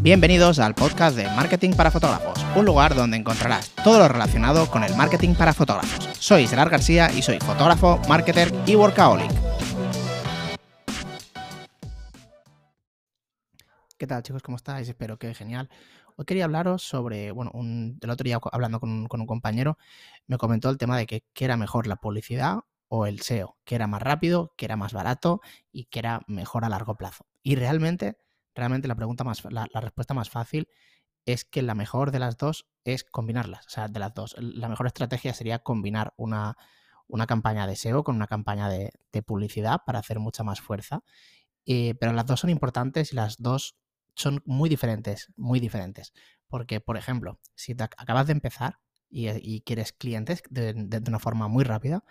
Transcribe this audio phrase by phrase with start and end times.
[0.00, 4.84] Bienvenidos al podcast de Marketing para Fotógrafos, un lugar donde encontrarás todo lo relacionado con
[4.84, 6.08] el marketing para fotógrafos.
[6.20, 9.28] Soy Gerard García y soy fotógrafo, marketer y workaholic.
[13.98, 14.40] ¿Qué tal chicos?
[14.42, 14.88] ¿Cómo estáis?
[14.88, 15.68] Espero que genial.
[16.14, 19.78] Hoy quería hablaros sobre, bueno, el otro día hablando con un, compañero,
[20.28, 23.88] me comentó el tema de que era mejor la publicidad o el SEO, que era
[23.88, 25.40] más rápido, que era más barato
[25.72, 27.26] y que era mejor a largo plazo.
[27.42, 28.16] Y realmente
[28.58, 30.68] realmente la pregunta más, la, respuesta más fácil
[31.24, 33.66] es que la mejor de las dos es combinarlas.
[33.66, 34.34] O sea, de las dos.
[34.38, 36.56] La mejor estrategia sería combinar una,
[37.06, 38.92] una campaña de SEO con una campaña de,
[39.26, 41.02] publicidad para hacer mucha más fuerza.
[41.66, 43.76] Eh, pero las dos son importantes y las dos
[44.14, 46.12] son muy diferentes, muy diferentes.
[46.48, 48.78] Porque, por ejemplo, si te acabas de empezar
[49.10, 52.04] y, quieres clientes de, de, una forma muy rápida,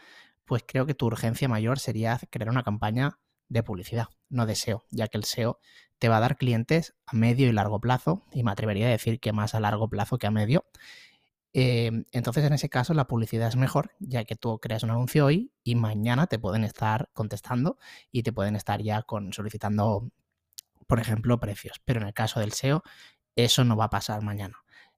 [0.46, 4.86] pues creo que tu urgencia mayor sería crear una campaña de publicidad, no de SEO,
[4.92, 5.60] ya que el SEO
[6.00, 9.20] te va a dar clientes a medio y largo plazo, y me atrevería a decir
[9.20, 10.66] que más a largo plazo que a medio.
[11.54, 15.26] Em, entonces, en ese caso, la publicidad es mejor, ya que tú creas un anuncio
[15.26, 17.78] hoy y mañana te pueden estar contestando
[18.12, 20.12] y te pueden estar ya con, solicitando,
[20.86, 21.82] por ejemplo, precios.
[21.84, 22.84] Pero en el caso del SEO,
[23.36, 24.58] eso no va a pasar mañana.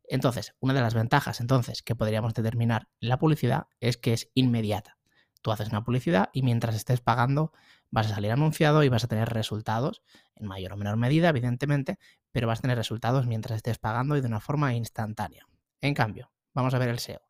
[0.10, 4.99] Entonces, una de las ventajas entonces que podríamos determinar la publicidad es que es inmediata.
[5.42, 7.54] Tú haces una publicidad y mientras estés pagando
[7.92, 10.04] vas a salir anunciado y vas a tener resultados,
[10.36, 11.98] en mayor o menor medida, evidentemente,
[12.32, 15.48] pero vas a tener resultados mientras estés pagando y de una forma instantánea.
[15.82, 17.22] En cambio, vamos a ver el SEO.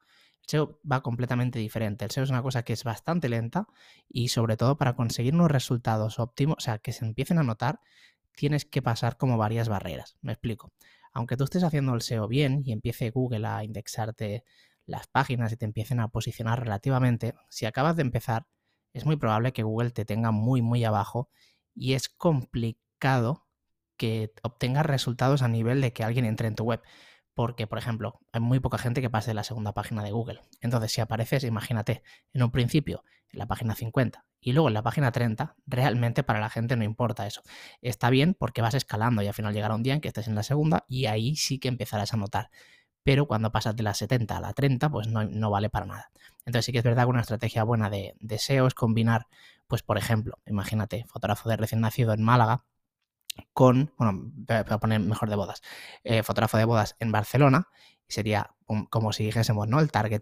[0.42, 2.06] El SEO va completamente diferente.
[2.06, 3.68] El SEO es una cosa que es bastante lenta
[4.08, 7.80] y sobre todo para conseguir unos resultados óptimos, o sea, que se empiecen a notar,
[8.36, 10.18] tienes que pasar como varias barreras.
[10.22, 10.72] Me explico.
[11.12, 14.44] Aunque tú estés haciendo el SEO bien y empiece Google a indexarte
[14.90, 18.48] las páginas y te empiecen a posicionar relativamente, si acabas de empezar,
[18.94, 21.30] es muy probable que Google te tenga muy, muy abajo
[21.74, 23.48] y es complicado
[23.98, 26.82] que obtengas resultados a nivel de que alguien entre en tu web.
[27.34, 30.42] Porque, por ejemplo, hay muy poca gente que pase de la segunda página de Google.
[30.62, 32.04] Entonces, si apareces, imagínate,
[32.34, 36.40] en un principio en la página 50 y luego en la página 30, realmente para
[36.40, 37.44] la gente no importa eso.
[37.82, 40.36] Está bien porque vas escalando y al final llegará un día en que estés en
[40.36, 42.50] la segunda y ahí sí que empezarás a notar
[43.04, 46.12] pero cuando pasas de la 70 a la 30, pues no, vale para nada.
[46.46, 49.28] Entonces sí que es verdad que una estrategia buena de, SEO es combinar,
[49.68, 52.64] pues por ejemplo, imagínate, fotógrafo de recién nacido en Málaga
[53.54, 55.62] con, bueno, voy a poner mejor de bodas,
[56.04, 57.70] eh, fotógrafo de bodas en Barcelona,
[58.08, 58.56] sería
[58.90, 59.80] como si dijésemos, ¿no?
[59.80, 60.22] El target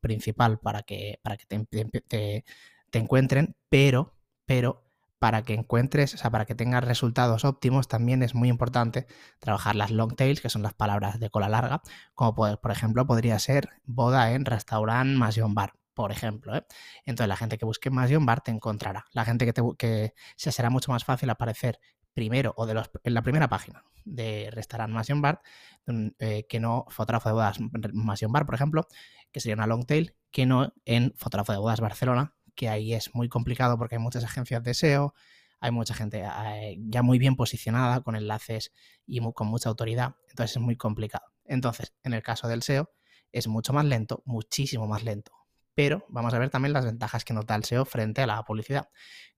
[0.00, 2.44] principal para que, para que te,
[2.90, 4.14] te encuentren, pero,
[4.46, 4.85] pero
[5.26, 9.08] para que encuentres, o sea, para que tengas resultados óptimos, también es muy importante
[9.40, 11.82] trabajar las long tails, que son las palabras de cola larga,
[12.14, 16.54] como por ejemplo podría ser boda en restaurant Masion Bar, por ejemplo.
[16.54, 16.64] ¿eh?
[17.06, 19.06] Entonces la gente que busque Masion Bar te encontrará.
[19.10, 21.80] La gente que, te, que se será mucho más fácil aparecer
[22.12, 25.42] primero o de los, en la primera página de restaurant Masion Bar
[25.88, 27.58] mm, eh, que no fotógrafo de bodas
[27.92, 28.86] Masion Bar, por ejemplo,
[29.32, 33.14] que sería una long tail, que no en fotógrafo de bodas Barcelona, que ahí es
[33.14, 35.14] muy complicado porque hay muchas agencias de SEO,
[35.60, 38.72] hay mucha gente eh, ya muy bien posicionada con enlaces
[39.06, 41.26] y con mucha autoridad, entonces es muy complicado.
[41.44, 42.90] Entonces, en el caso del SEO,
[43.32, 45.32] es mucho más lento, muchísimo más lento.
[45.74, 48.88] Pero vamos a ver también las ventajas que nota el SEO frente a la publicidad.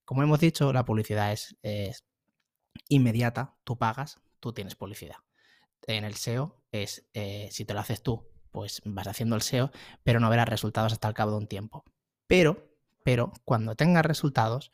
[0.05, 1.57] Como hemos dicho, la publicidad es,
[2.89, 5.17] inmediata, tú pagas, tú tienes publicidad.
[5.87, 9.71] En el SEO es, eh, si te lo haces tú, pues vas haciendo el SEO,
[10.03, 11.85] pero no verás resultados hasta el cabo de un tiempo.
[12.27, 12.68] Pero
[13.09, 14.71] pero cuando tengas resultados,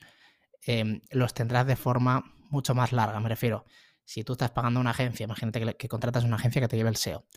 [0.67, 3.21] em, los tendrás de forma mucho más larga.
[3.21, 3.65] Me refiero,
[4.05, 6.97] si tú estás pagando una agencia, imagínate que, contratas una agencia que te lleve el
[6.97, 7.28] SEO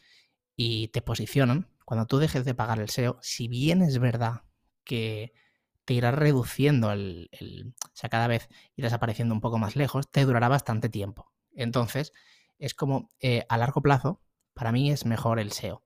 [0.55, 4.41] y te posicionan, cuando tú dejes de pagar el SEO, si bien es verdad
[4.83, 5.33] que
[5.85, 7.29] te irás reduciendo el,
[7.85, 11.31] o sea, cada vez irás apareciendo un poco más lejos, te durará bastante tiempo.
[11.51, 12.11] Entonces,
[12.57, 14.23] es como eh, a largo plazo,
[14.55, 15.83] para mí es mejor el SEO.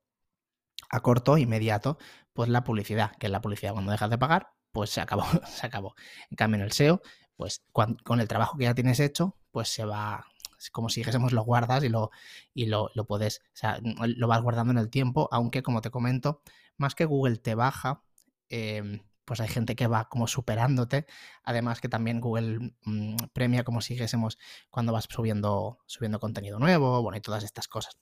[0.89, 1.97] A corto, inmediato,
[2.31, 5.65] pues la publicidad, que es la publicidad cuando dejas de pagar, pues se acabó, se
[5.65, 5.95] acabó.
[6.29, 7.01] En cambio, en el SEO,
[7.35, 10.25] pues con el trabajo que ya tienes hecho, pues se va,
[10.71, 12.11] como si dijésemos lo guardas y lo,
[12.53, 16.41] y lo, puedes, o sea, lo vas guardando en el tiempo, aunque como te comento,
[16.77, 18.03] más que Google te baja,
[18.49, 21.05] em, pues hay gente que va como superándote,
[21.43, 24.37] además que también Google mm, premia como si dijésemos
[24.69, 27.97] cuando vas subiendo, subiendo contenido nuevo, bueno, y todas estas cosas.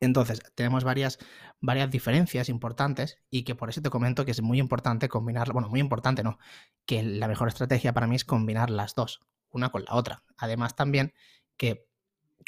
[0.00, 1.18] Entonces, tenemos varias,
[1.60, 5.68] varias diferencias importantes y que por eso te comento que es muy importante combinar, bueno,
[5.68, 6.38] muy importante no,
[6.86, 10.24] que la mejor estrategia para mí es combinar las dos, una con la otra.
[10.36, 11.14] Además también
[11.56, 11.88] que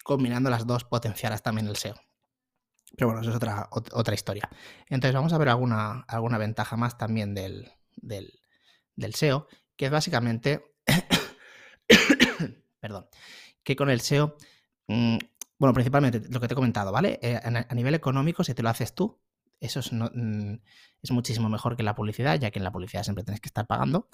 [0.03, 1.95] combinando las dos potenciarás también el SEO.
[2.97, 4.49] Pero bueno, eso es otra, otra historia.
[4.89, 8.41] Entonces vamos a ver alguna, alguna ventaja más también del, del,
[8.95, 10.77] del SEO, que es básicamente,
[12.81, 13.09] perdón,
[13.65, 14.37] que con el SEO
[14.87, 15.17] mm,
[15.65, 17.19] bueno, principalmente lo que te he comentado, ¿vale?
[17.23, 19.19] Eh, a nivel económico, si te lo haces tú,
[19.61, 20.57] eso es, mm,
[21.03, 23.67] es, muchísimo mejor que la publicidad, ya que en la publicidad siempre tienes que estar
[23.67, 24.11] pagando,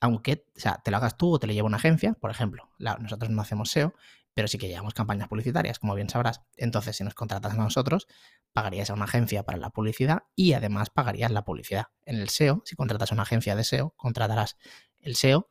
[0.00, 2.70] aunque o sea, te lo hagas tú o te lo lleva una agencia, por ejemplo,
[2.78, 3.92] nosotros no hacemos SEO,
[4.32, 6.40] pero sí que llevamos campañas publicitarias, como bien sabrás.
[6.56, 8.06] Entonces, si nos contratas a nosotros,
[8.54, 11.88] pagarías a una agencia para la publicidad y además pagarías la publicidad.
[12.06, 14.56] En el SEO, si contratas a una agencia de SEO, contratarás
[15.00, 15.48] el SEO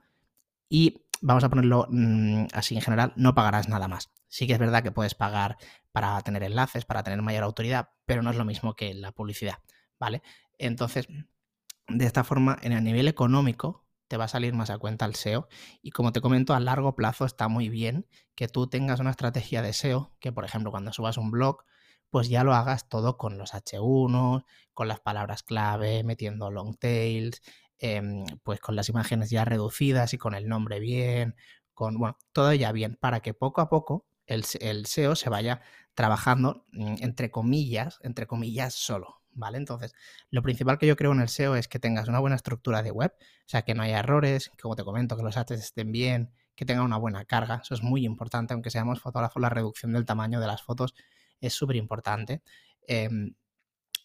[0.67, 4.12] y vamos a ponerlo mm, así en general, no pagarás nada más.
[4.28, 5.58] Sí que es verdad que puedes pagar
[5.92, 9.60] para tener enlaces, para tener mayor autoridad, pero no es lo mismo que la publicidad,
[10.00, 10.22] ¿vale?
[10.58, 11.08] Entonces,
[11.88, 15.16] de esta forma, en el nivel económico, te va a salir más a cuenta el
[15.16, 15.48] SEO.
[15.81, 18.06] Y como te comento, a largo plazo está muy bien
[18.36, 21.64] que tú tengas una estrategia de SEO, que por ejemplo cuando subas un blog,
[22.10, 27.42] pues ya lo hagas todo con los H1, con las palabras clave, metiendo long tails,
[27.80, 31.36] Em, pues con las imágenes ya reducidas y con el nombre bien,
[31.74, 34.46] con, bueno, todo ya bien, para que poco a poco el,
[34.86, 35.62] SEO se vaya
[35.94, 39.58] trabajando mm, entre comillas, entre comillas solo, ¿vale?
[39.58, 39.94] Entonces,
[40.30, 42.92] lo principal que yo creo en el SEO es que tengas una buena estructura de
[42.92, 46.31] web, o sea, que no haya errores, como te comento, que los ads estén bien,
[46.56, 50.06] que tenga una buena carga, eso es muy importante, aunque seamos fotógrafos, la reducción del
[50.06, 50.94] tamaño de las fotos
[51.42, 52.44] es súper importante.
[52.88, 53.36] Em,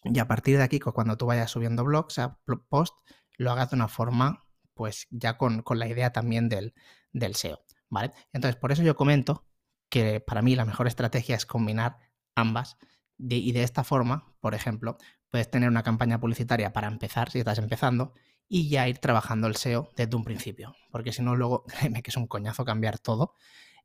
[0.03, 2.37] y a partir de aquí, cuando tú vayas subiendo blogs, o sea,
[2.69, 2.95] post,
[3.39, 6.75] lo hagas de una forma, pues ya con, la idea también del,
[7.13, 8.11] del SEO, ¿vale?
[8.33, 9.47] Entonces, por eso yo comento
[9.89, 11.97] que para mí la mejor estrategia es combinar
[12.35, 12.77] ambas
[13.17, 14.97] y de esta forma, por ejemplo,
[15.29, 18.13] puedes tener una campaña publicitaria para empezar, si estás empezando,
[18.47, 22.11] y ya ir trabajando el SEO desde un principio, porque si no, luego, créeme que
[22.11, 23.35] es un coñazo cambiar todo.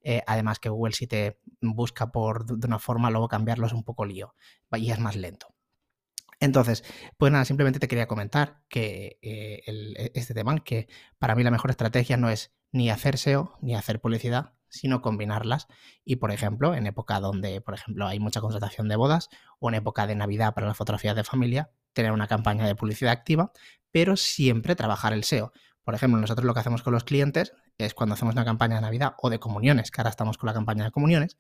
[0.03, 3.85] Eh, además que Google si te busca por de una forma, luego cambiarlo es un
[3.85, 4.35] poco lío
[4.73, 5.54] y es más lento.
[6.45, 6.85] Entonces,
[7.17, 10.89] pues nada, simplemente te quería comentar que eh, e, este tema, que
[11.19, 15.69] para mí la mejor estrategia no es ni hacer SEO ni hacer publicidad, sino combinarlas.
[16.05, 19.77] Y por ejemplo, en época donde, por ejemplo, hay mucha contratación de bodas o en
[19.77, 23.53] época de Navidad para las fotografías de familia, tener una campaña de publicidad activa,
[23.91, 25.51] pero siempre trabajar el SEO.
[25.83, 28.83] Por ejemplo, nosotros lo que hacemos con los clientes es cuando hacemos una campaña de
[28.83, 31.39] Navidad o de comuniones, que ahora estamos con la campaña de comuniones,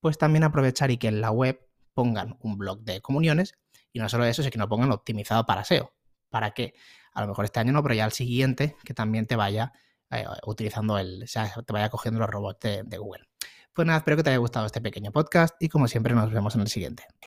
[0.00, 1.60] pues también aprovechar y que en la web
[1.92, 3.54] pongan un blog de comuniones
[3.98, 5.92] y no solo eso, sino que no pongan optimizado para SEO.
[6.30, 6.74] ¿Para qué?
[7.12, 9.72] A lo mejor este año no, pero ya el siguiente que también te vaya
[10.10, 13.28] eh, utilizando el, o sea, te vaya cogiendo los robots de Google.
[13.72, 16.54] Pues nada, espero que te haya gustado este pequeño podcast y como siempre nos vemos
[16.54, 17.04] en el siguiente.